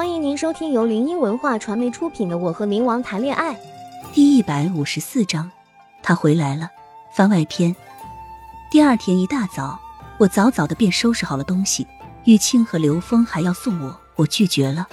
[0.00, 3.52] 欢迎您收听由林音文化传媒出品的《我和冥王谈恋爱》
[4.14, 5.50] 第一百五十四章。
[6.02, 6.70] 他回来了，
[7.12, 7.76] 番外篇。
[8.70, 9.78] 第二天一大早，
[10.16, 11.86] 我早早的便收拾好了东西。
[12.24, 14.88] 玉清和刘峰还要送我，我拒绝了。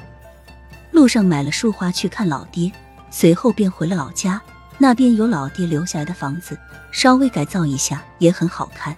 [0.91, 2.69] 路上买了束花去看老爹，
[3.09, 4.41] 随后便回了老家。
[4.77, 6.59] 那边有老爹留下来的房子，
[6.91, 8.93] 稍微改造一下也很好看。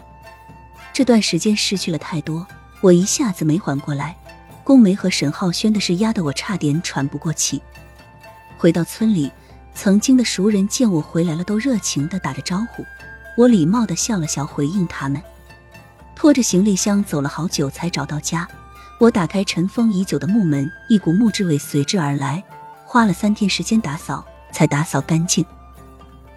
[0.92, 2.48] 这段时间失去了太多，
[2.82, 4.16] 我一下子没缓过来。
[4.70, 7.60] 宫梅和沈浩轩的事压得我差点喘不过气。
[8.56, 9.32] 回到村里，
[9.74, 12.86] 曾经的熟人见我回来了，都热情的打着招呼。
[13.36, 15.20] 我礼貌的笑了笑回应他们，
[16.16, 18.48] 拖着行李箱走了好久才找到家。
[19.00, 22.44] 我打开尘封已久的木门，一股木质味随之而来，
[22.86, 25.44] 花了三天时间打扫才打扫干净。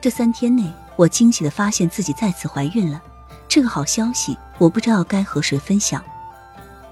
[0.01, 3.03] 这三天内，我惊喜的发现自己再次怀孕了。
[3.47, 6.03] 这个好消息，我不知道该和谁分享。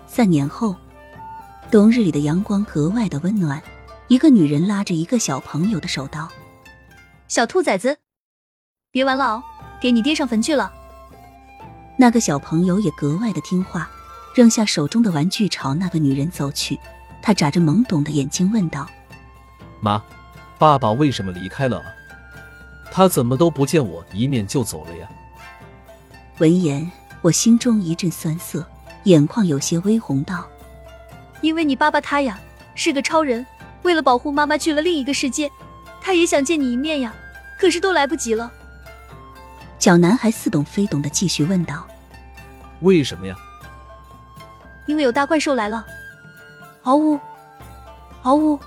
[0.07, 0.77] 三年后。
[1.70, 3.62] 冬日里的阳光格外的温暖，
[4.08, 6.28] 一个女人拉着一个小朋友的手道
[7.28, 7.97] ：“小兔崽子，
[8.91, 9.42] 别玩了哦，
[9.80, 10.72] 给你爹上坟去了。”
[11.97, 13.89] 那个小朋友也格外的听话，
[14.34, 16.77] 扔下手中的玩具朝那个女人走去。
[17.22, 18.84] 他眨着懵懂的眼睛问道
[19.80, 20.02] ：“妈，
[20.58, 21.84] 爸爸为什么离开了啊？
[22.91, 25.08] 他怎么都不见我一面就走了呀？”
[26.39, 26.91] 闻言，
[27.23, 28.67] 我心中一阵酸涩，
[29.05, 30.45] 眼眶有些微红，道。
[31.41, 32.38] 因为你爸爸他呀
[32.74, 33.46] 是个超人，
[33.83, 35.50] 为了保护妈妈去了另一个世界，
[36.00, 37.14] 他也想见你一面呀，
[37.58, 38.50] 可是都来不及了。
[39.78, 41.86] 小男孩似懂非懂的继续问道
[42.83, 43.34] ：“为什么呀？”
[44.86, 45.86] 因为有大怪兽来了。
[46.83, 47.18] 嗷呜，
[48.22, 48.58] 嗷呜！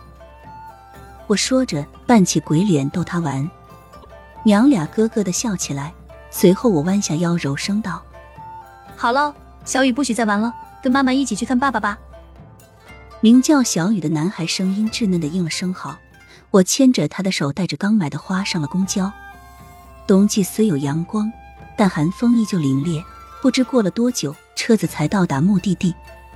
[1.28, 3.50] 我说着扮起鬼脸逗他玩，
[4.44, 5.94] 娘俩咯咯的笑起来。
[6.32, 8.02] 随后我弯下腰柔声道
[8.98, 9.34] ：“好了，
[9.66, 10.52] 小雨不许再玩了，
[10.82, 11.98] 跟妈妈一起去看爸爸吧。”
[13.24, 15.98] 名叫小雨的男孩声音稚嫩的应了声好，
[16.52, 19.10] 我牵着他的手，带着刚买的花上了公交。
[20.06, 21.32] 冬季虽有阳光，
[21.78, 23.02] 但寒风依旧凛冽。
[23.42, 25.96] 不知过了多久，车子才到达目的地。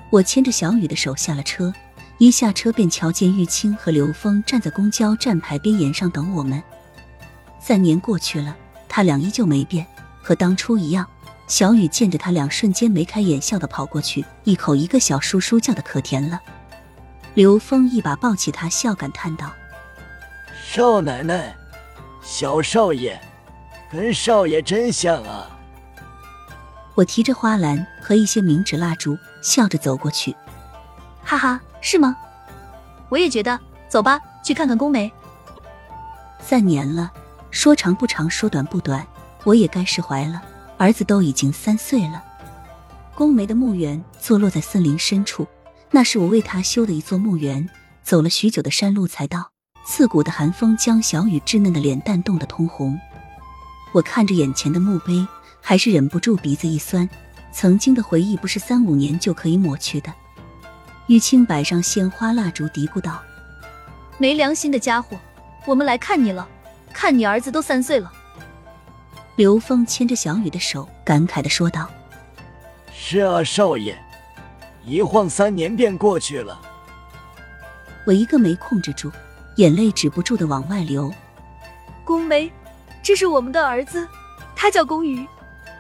[0.10, 1.74] 我牵着小雨的手下了车，
[2.20, 6.64] 一下车便瞧见玉清和刘峰站在公交站牌边沿上等我们。
[7.60, 8.56] 三年过去了，
[8.88, 9.86] 他俩依旧没变，
[10.22, 11.06] 和当初一样。
[11.48, 16.40] 小雨见着他俩，瞬间眉开眼笑的跑过去，一口一个小叔叔，叫的可甜了。
[17.38, 19.52] 刘峰一把抱起他，笑感叹道
[20.60, 21.56] ：“少奶奶，
[22.20, 23.22] 小少爷，
[23.92, 25.48] 跟少爷真像啊！”
[26.98, 30.36] 我提着花篮和一些冥纸蜡烛，笑着走过去。
[31.24, 32.18] 哈哈，是吗？
[33.08, 33.60] 我也觉得。
[33.88, 35.14] 走吧，去看看宫梅。
[36.40, 37.12] 三年了，
[37.52, 39.06] 说长不长，说短不短，
[39.44, 40.42] 我也该释怀了。
[40.80, 42.24] 儿子都已经三岁了。
[43.14, 45.48] 宫梅的墓园坐落在森林深处。
[45.92, 47.70] 那是我为他修的一座墓园，
[48.04, 49.52] 走了许久的山路才到。
[49.86, 53.00] 刺骨的寒风将小雨稚嫩的脸蛋冻得通红。
[53.94, 55.26] 我看着眼前的墓碑，
[55.62, 57.10] 还是忍不住鼻子一酸。
[57.54, 60.14] 曾经的回忆不是三五年就可以抹去的。
[61.08, 63.24] 玉清摆上鲜花蜡烛，嘀咕道
[64.20, 65.18] ：“没良心的家伙，
[65.66, 66.46] 我们来看你了，
[66.92, 68.12] 看你儿子都三岁了。”
[69.38, 71.90] 刘峰牵着小雨的手，感慨的说道
[72.94, 73.98] ：“是啊，少爷。”
[74.88, 76.58] 一晃三年便过去了，
[78.06, 79.12] 我一个没控制住，
[79.58, 81.14] 眼泪止不住的往外流。
[82.06, 82.50] 宫梅，
[83.04, 84.08] 这是我们的儿子，
[84.56, 85.28] 他叫宫羽。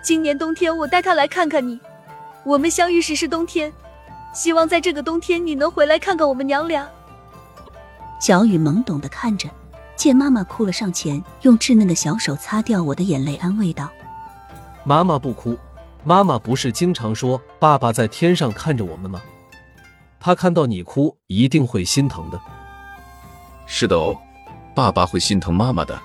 [0.04, 1.80] 今年冬天我带他来看看你，
[2.44, 3.72] 我们相遇时是冬天，
[4.34, 6.86] 希望在这个冬天你能回来看看我们娘俩。
[8.20, 9.48] 小雨懵懂的看着，
[9.96, 13.90] 见妈妈哭了，上前用稚嫩的小手擦掉我的眼泪，安慰道
[14.84, 15.58] ：“妈妈不哭。”
[16.08, 19.22] 妈妈不是经常说爸爸在天上看着我们吗？
[20.22, 22.40] 他看到你哭，一定会心疼的。
[23.66, 24.18] 是的哦，
[24.74, 26.00] 爸爸会心疼妈妈的。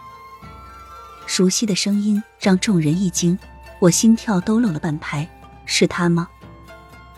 [1.24, 3.38] 熟悉的声音让众人一惊，
[3.78, 5.24] 我心跳都漏了半拍。
[5.66, 6.28] 是他吗？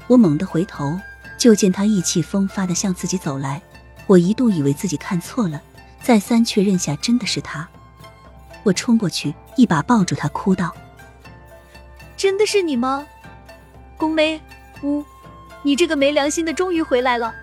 [0.06, 1.00] 我猛地回头，
[1.38, 3.62] 就见他意气风发的向自己走来。
[4.06, 5.58] 我一度以为自己看错了，
[6.02, 7.66] 再三确认下，真的是他。
[8.62, 10.70] 我冲过去，一把抱住他，哭道。
[12.16, 13.06] 真的是你吗，
[13.96, 14.40] 宫梅？
[14.82, 15.04] 呜，
[15.62, 17.34] 你这个没良心的，终于回来了。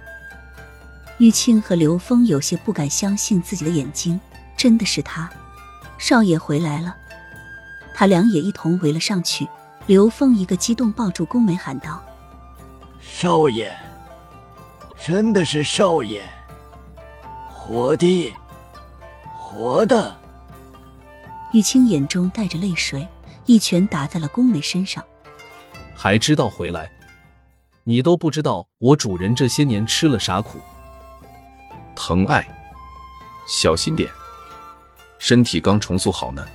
[1.17, 4.19] 玉清和刘峰有些不敢相信自己的眼睛，
[4.57, 5.29] 真的是他，
[5.97, 6.95] 少爷回来了。
[7.93, 9.47] 他俩也一同围了上去。
[9.87, 12.03] 刘峰一个激动抱住宫梅，喊道
[13.01, 13.71] ：“少爷，
[15.03, 16.23] 真的是少爷，
[17.49, 18.33] 活的，
[19.35, 20.15] 活的。”
[21.51, 23.07] 玉清眼中带着泪水。
[23.45, 25.03] 一拳打在了宫梅身上，
[25.95, 26.89] 还知道回来？
[27.83, 30.59] 你都不知道我主人这些年吃了啥苦。
[31.95, 32.47] 疼爱，
[33.47, 34.09] 小心点，
[35.17, 36.45] 身体刚重塑好呢，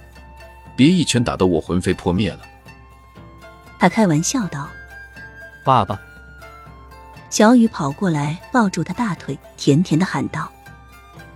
[0.76, 2.40] 别一拳打得我魂飞魄灭了。
[3.78, 4.68] 他开玩笑道。
[5.64, 6.00] 爸爸，
[7.28, 10.50] 小雨跑过来抱住他大腿，甜甜的喊道。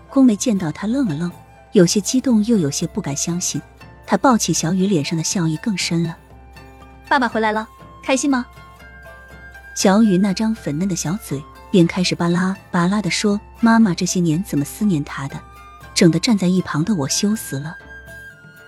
[0.08, 1.31] 宫梅见到他愣了愣，
[1.73, 3.61] 有些激动又有些不敢相信。
[4.10, 6.16] 他抱起小雨，脸上的笑意更深了。
[7.08, 7.68] 爸爸回来了，
[8.02, 8.44] 开心吗？
[9.76, 11.40] 小雨那张粉嫩的小嘴
[11.70, 15.40] 便开始巴拉巴拉的说：“妈妈这些年怎么思念他的，
[15.94, 17.76] 整得站在一旁的我羞死了。”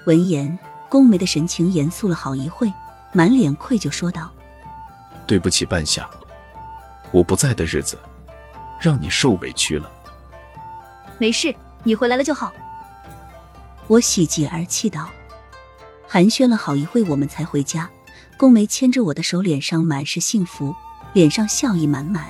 [0.07, 0.57] 闻言，
[0.89, 2.73] 宫梅的神情严肃了好一会，
[3.11, 4.31] 满脸愧疚说道
[5.27, 6.09] ：“对不起，半夏，
[7.11, 7.99] 我不在的日子，
[8.81, 9.91] 让你受委屈了。”
[11.19, 11.53] 没事，
[11.83, 12.53] 你回来了就好。
[13.89, 15.11] 我喜极而泣道。
[16.13, 17.89] 寒暄了好一会，我们才回家。
[18.37, 20.77] 宫梅牵着我的手，脸上满是幸福，
[21.15, 22.27] 脸上笑意满满。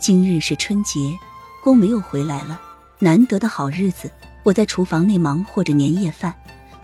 [0.00, 1.16] 今日是春节，
[1.62, 2.60] 宫梅又回来了，
[2.98, 4.10] 难得的好日子。
[4.42, 6.34] 我在厨房内忙活着年夜饭，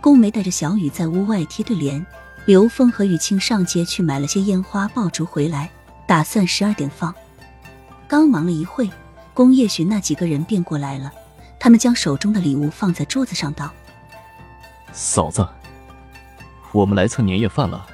[0.00, 2.06] 宫梅带着小雨在屋外贴对联。
[2.44, 5.68] 刘峰和雨清上街去买了些烟花爆竹回来，
[6.06, 7.12] 打算十二点放。
[8.06, 8.88] 刚忙了一会。
[9.34, 11.12] 宫夜寻那几个人便过来了，
[11.58, 13.72] 他们将手中的礼物放在桌子上，道
[14.94, 15.44] ：“嫂子，
[16.72, 17.86] 我们来蹭年夜饭了，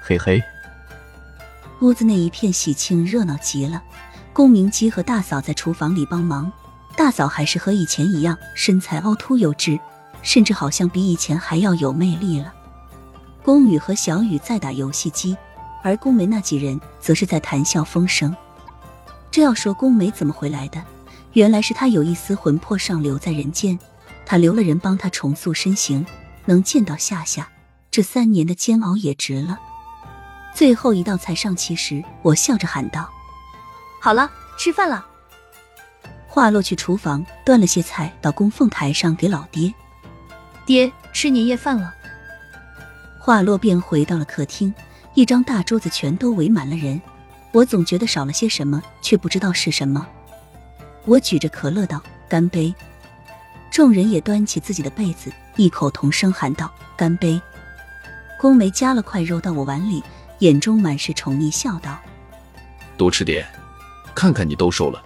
[0.00, 0.42] 嘿嘿。”
[1.80, 3.82] 屋子内一片喜庆，热闹极了。
[4.32, 6.50] 宫明基和大嫂在厨房里帮忙，
[6.96, 9.78] 大嫂还是和以前一样，身材凹凸有致，
[10.22, 12.52] 甚至好像比以前还要有魅力了。
[13.42, 15.36] 宫羽和小雨在打游戏机，
[15.82, 18.34] 而宫梅那几人则是在谈笑风生。
[19.30, 20.82] 这要说宫梅怎么回来的，
[21.34, 23.78] 原来是她有一丝魂魄尚留在人间，
[24.24, 26.04] 她留了人帮她重塑身形，
[26.46, 27.46] 能见到夏夏，
[27.94, 29.56] 这三年的煎熬也值了。
[30.52, 33.08] 最后一道菜上齐时，我笑着喊道
[34.02, 35.06] ：“好了，吃饭了。”
[36.26, 39.72] 话落去厨房端了些菜到供奉台上给老爹。
[40.66, 41.94] 爹吃年夜饭了。
[43.20, 44.74] 话落便回到了客厅，
[45.14, 47.00] 一张大桌子全都围满了人。
[47.52, 50.04] 我总觉得少了些什么，却不知道是什么。
[51.04, 52.74] 我举着可乐道：“干杯！”
[53.70, 56.68] 众人也端起自己的杯子，异口同声喊道
[56.98, 57.40] ：“干杯！”
[58.44, 60.04] 宫梅夹了块肉到我碗里，
[60.40, 61.98] 眼中满是宠溺，笑道
[62.94, 63.46] ：“多吃点，
[64.14, 65.02] 看看你都瘦了。”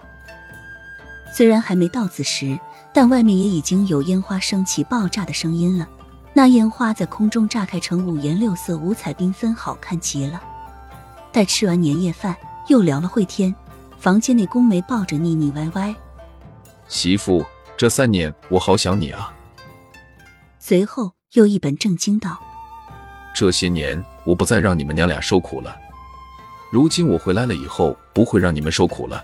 [1.33, 2.59] 虽然还没到子时，
[2.93, 5.87] 但外面也已经有烟花升起、爆炸的声音了。
[6.33, 10.43] 那烟花在空中炸开成五颜六色、五彩缤纷，好看极了。
[11.31, 12.35] 待吃完年夜饭，
[12.67, 13.55] 又聊了会天。
[13.97, 15.95] 房间内，宫梅抱着腻腻歪歪
[16.89, 17.45] 媳妇，
[17.77, 19.33] 这三年我好想你啊。
[20.59, 22.37] 随后又一本正经道
[23.33, 25.75] ：“这些年我不再让你们娘俩受苦了，
[26.71, 29.23] 如今我回来了以后，不会让你们受苦了。”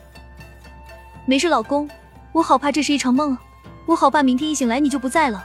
[1.27, 1.89] 没事，老公，
[2.31, 3.41] 我好怕这是一场梦啊，
[3.87, 5.43] 我好怕明天一醒来你就不在了。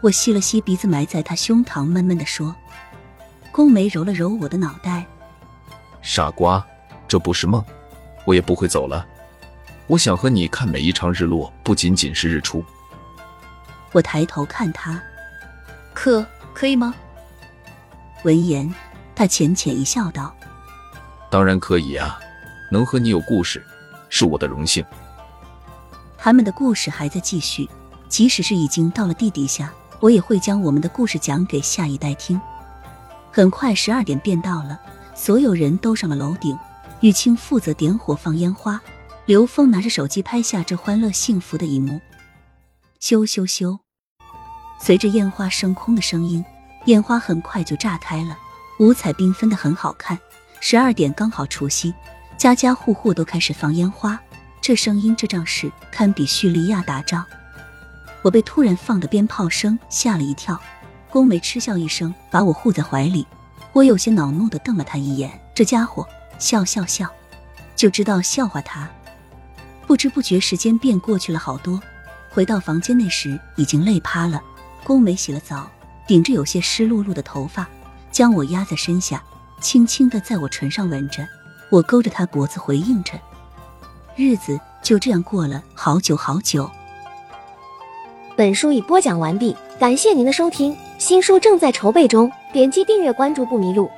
[0.00, 2.54] 我吸了吸鼻子，埋在他胸膛，闷闷的说
[3.50, 5.06] ：“宫梅揉了揉我的脑袋。”
[6.02, 6.64] 傻瓜，
[7.06, 7.64] 这不是梦，
[8.24, 9.06] 我也不会走了。
[9.86, 12.64] 我想和你看每一场日落，不仅仅是日出。
[13.92, 15.00] 我抬头看他，
[15.94, 16.94] 可可以吗？
[18.22, 18.72] 闻言，
[19.14, 20.34] 他浅浅一笑，道
[21.30, 22.18] ：“当然可以啊，
[22.70, 23.64] 能和你有故事，
[24.08, 24.84] 是我的荣幸。”
[26.16, 27.68] 他们的故事还在继续，
[28.08, 32.40] 即使是已经到了地底下，我也会将我们的故事讲给下一代听。
[33.32, 34.78] 很快，十二点便到了。
[35.14, 36.56] 所有人都上了楼顶，
[37.00, 38.80] 玉清负责点火放烟花，
[39.26, 42.00] 刘峰拿着手机拍下这欢乐幸福的一幕。
[43.00, 43.78] 咻咻咻！
[44.80, 46.44] 随着烟花升空的声音，
[46.86, 48.36] 烟花很快就炸开了，
[48.78, 50.18] 五彩缤纷的很好看。
[50.60, 51.94] 十二点刚好除夕，
[52.36, 54.18] 家家户户都开始放烟花，
[54.60, 57.24] 这声音这仗势堪比叙利亚打仗。
[58.22, 60.60] 我被突然放的鞭炮声吓了一跳，
[61.10, 63.26] 宫梅嗤笑一声，把我护在怀里。
[63.72, 66.06] 我有些恼怒的瞪了他一眼，这家伙
[66.38, 67.08] 笑笑笑，
[67.74, 68.88] 就知道笑话他。
[69.86, 71.80] 不知不觉时间便过去了好多，
[72.30, 74.40] 回到房间内时已经累趴了。
[74.84, 75.68] 宫梅洗了澡，
[76.06, 77.68] 顶着有些湿漉漉的头发，
[78.10, 79.22] 将我压在身下，
[79.60, 81.26] 轻轻的在我唇上吻着。
[81.70, 83.12] 我勾着他脖子回应着，
[84.14, 86.70] 日子就这样过了好久好久。
[88.36, 92.30] 本书已播讲完毕，感谢您的收听，新书正在筹备中。
[92.52, 93.90] 点击订阅关注不迷路。